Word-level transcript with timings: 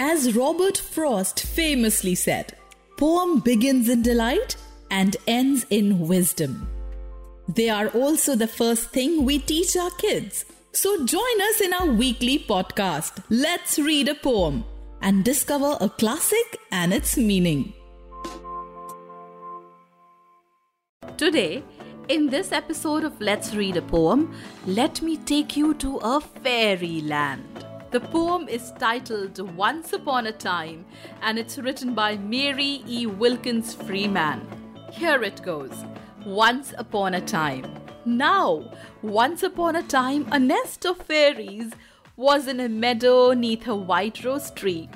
As 0.00 0.36
Robert 0.36 0.78
Frost 0.78 1.40
famously 1.40 2.14
said, 2.14 2.56
poem 2.96 3.40
begins 3.40 3.88
in 3.88 4.02
delight 4.02 4.56
and 4.92 5.16
ends 5.26 5.66
in 5.70 5.98
wisdom. 5.98 6.68
They 7.48 7.68
are 7.68 7.88
also 7.88 8.36
the 8.36 8.46
first 8.46 8.90
thing 8.90 9.24
we 9.24 9.40
teach 9.40 9.76
our 9.76 9.90
kids. 9.90 10.44
So 10.70 11.04
join 11.04 11.40
us 11.50 11.60
in 11.60 11.72
our 11.72 11.86
weekly 11.86 12.38
podcast, 12.38 13.24
Let's 13.28 13.76
Read 13.78 14.06
a 14.06 14.14
Poem, 14.14 14.64
and 15.02 15.24
discover 15.24 15.76
a 15.80 15.88
classic 15.88 16.58
and 16.70 16.94
its 16.94 17.16
meaning. 17.16 17.72
Today, 21.16 21.64
in 22.08 22.28
this 22.28 22.52
episode 22.52 23.02
of 23.02 23.20
Let's 23.20 23.52
Read 23.52 23.76
a 23.76 23.82
Poem, 23.82 24.32
let 24.64 25.02
me 25.02 25.16
take 25.16 25.56
you 25.56 25.74
to 25.74 25.96
a 25.96 26.20
fairyland. 26.20 27.67
The 27.90 28.00
poem 28.00 28.48
is 28.48 28.70
titled 28.78 29.38
Once 29.56 29.94
Upon 29.94 30.26
a 30.26 30.32
Time 30.32 30.84
and 31.22 31.38
it's 31.38 31.56
written 31.56 31.94
by 31.94 32.18
Mary 32.18 32.82
E. 32.86 33.06
Wilkins 33.06 33.72
Freeman. 33.72 34.46
Here 34.92 35.22
it 35.22 35.42
goes 35.42 35.72
Once 36.26 36.74
Upon 36.76 37.14
a 37.14 37.20
Time. 37.22 37.64
Now, 38.04 38.70
once 39.00 39.42
upon 39.42 39.74
a 39.74 39.82
time, 39.82 40.26
a 40.32 40.38
nest 40.38 40.84
of 40.84 40.98
fairies 40.98 41.72
was 42.14 42.46
in 42.46 42.60
a 42.60 42.68
meadow 42.68 43.32
neath 43.32 43.66
a 43.66 43.74
white 43.74 44.22
rose 44.22 44.50
tree. 44.50 44.90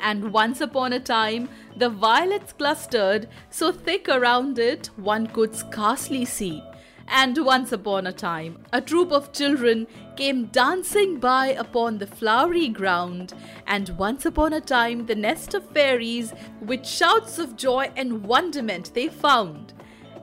And 0.00 0.32
once 0.32 0.62
upon 0.62 0.94
a 0.94 1.00
time, 1.00 1.50
the 1.76 1.90
violets 1.90 2.54
clustered 2.54 3.28
so 3.50 3.72
thick 3.72 4.08
around 4.08 4.58
it 4.58 4.86
one 4.96 5.26
could 5.26 5.54
scarcely 5.54 6.24
see. 6.24 6.62
And 7.10 7.38
once 7.38 7.72
upon 7.72 8.06
a 8.06 8.12
time, 8.12 8.58
a 8.70 8.82
troop 8.82 9.12
of 9.12 9.32
children 9.32 9.86
came 10.16 10.46
dancing 10.46 11.18
by 11.18 11.48
upon 11.48 11.98
the 11.98 12.06
flowery 12.06 12.68
ground. 12.68 13.32
And 13.66 13.88
once 13.96 14.26
upon 14.26 14.52
a 14.52 14.60
time, 14.60 15.06
the 15.06 15.14
nest 15.14 15.54
of 15.54 15.64
fairies, 15.70 16.34
with 16.60 16.86
shouts 16.86 17.38
of 17.38 17.56
joy 17.56 17.90
and 17.96 18.24
wonderment, 18.24 18.92
they 18.92 19.08
found. 19.08 19.72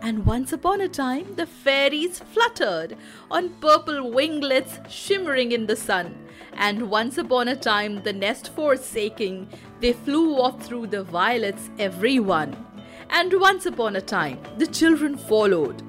And 0.01 0.27
once 0.27 0.53
upon 0.53 0.81
a 0.81 0.87
time, 0.87 1.33
the 1.35 1.47
fairies 1.47 2.19
fluttered 2.19 2.95
on 3.31 3.55
purple 3.55 4.11
winglets 4.11 4.77
shimmering 4.87 5.53
in 5.53 5.65
the 5.65 5.75
sun. 5.75 6.15
And 6.53 6.91
once 6.91 7.17
upon 7.17 7.47
a 7.47 7.55
time, 7.55 8.03
the 8.03 8.13
nest 8.13 8.53
forsaking, 8.55 9.49
they 9.79 9.93
flew 9.93 10.35
off 10.35 10.61
through 10.63 10.87
the 10.87 11.03
violets, 11.03 11.71
every 11.79 12.19
one. 12.19 12.55
And 13.09 13.33
once 13.41 13.65
upon 13.65 13.95
a 13.95 14.01
time, 14.01 14.39
the 14.57 14.67
children 14.67 15.17
followed 15.17 15.84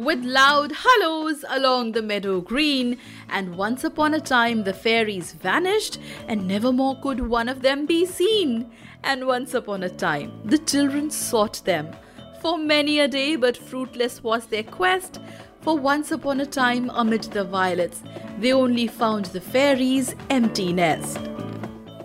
with 0.00 0.24
loud 0.24 0.72
halloos 0.72 1.44
along 1.48 1.92
the 1.92 2.02
meadow 2.02 2.40
green. 2.40 2.96
And 3.28 3.56
once 3.56 3.84
upon 3.84 4.14
a 4.14 4.20
time, 4.20 4.64
the 4.64 4.72
fairies 4.72 5.32
vanished, 5.32 5.98
and 6.26 6.48
nevermore 6.48 6.98
could 7.00 7.20
one 7.28 7.48
of 7.48 7.62
them 7.62 7.86
be 7.86 8.06
seen. 8.06 8.70
And 9.04 9.26
once 9.26 9.54
upon 9.54 9.82
a 9.82 9.90
time, 9.90 10.32
the 10.44 10.58
children 10.58 11.10
sought 11.10 11.62
them 11.64 11.94
for 12.40 12.56
many 12.56 13.00
a 13.00 13.08
day, 13.08 13.36
but 13.36 13.56
fruitless 13.56 14.22
was 14.22 14.46
their 14.46 14.62
quest. 14.62 15.20
For 15.60 15.76
once 15.76 16.10
upon 16.10 16.40
a 16.40 16.46
time, 16.46 16.90
amid 16.94 17.24
the 17.24 17.44
violets, 17.44 18.02
they 18.38 18.52
only 18.52 18.86
found 18.86 19.26
the 19.26 19.40
fairies' 19.42 20.14
empty 20.30 20.72
nest. 20.72 21.29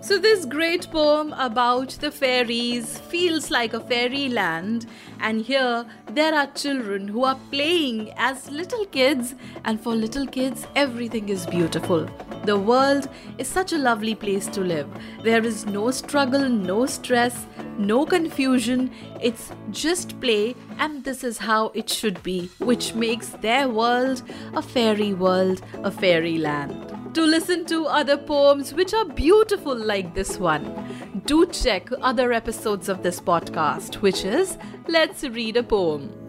So, 0.02 0.18
this 0.18 0.44
great 0.44 0.90
poem 0.90 1.32
about 1.32 1.88
the 2.00 2.10
fairies 2.10 2.98
feels 2.98 3.50
like 3.50 3.72
a 3.72 3.80
fairyland, 3.80 4.86
and 5.20 5.40
here 5.40 5.84
there 6.12 6.34
are 6.34 6.46
children 6.48 7.08
who 7.08 7.24
are 7.24 7.38
playing 7.50 8.12
as 8.16 8.50
little 8.50 8.84
kids, 8.86 9.34
and 9.64 9.80
for 9.80 9.94
little 9.94 10.26
kids, 10.26 10.66
everything 10.76 11.28
is 11.28 11.46
beautiful. 11.46 12.08
The 12.44 12.58
world 12.58 13.08
is 13.38 13.48
such 13.48 13.72
a 13.72 13.78
lovely 13.78 14.14
place 14.14 14.46
to 14.48 14.60
live. 14.60 14.86
There 15.22 15.44
is 15.44 15.66
no 15.66 15.90
struggle, 15.90 16.48
no 16.48 16.86
stress, 16.86 17.46
no 17.78 18.06
confusion. 18.06 18.92
It's 19.20 19.50
just 19.70 20.20
play, 20.20 20.54
and 20.78 21.02
this 21.04 21.24
is 21.24 21.38
how 21.38 21.72
it 21.74 21.90
should 21.90 22.22
be, 22.22 22.50
which 22.58 22.94
makes 22.94 23.30
their 23.30 23.68
world 23.68 24.22
a 24.54 24.62
fairy 24.62 25.14
world, 25.14 25.62
a 25.82 25.90
fairyland 25.90 26.95
to 27.16 27.24
listen 27.24 27.64
to 27.64 27.86
other 27.86 28.18
poems 28.18 28.74
which 28.74 28.92
are 28.92 29.06
beautiful 29.06 29.74
like 29.74 30.14
this 30.14 30.36
one, 30.36 31.22
do 31.24 31.46
check 31.46 31.88
other 32.02 32.30
episodes 32.30 32.90
of 32.90 33.02
this 33.02 33.20
podcast, 33.20 34.02
which 34.02 34.22
is 34.22 34.58
Let's 34.86 35.24
Read 35.24 35.56
a 35.56 35.62
Poem. 35.62 36.25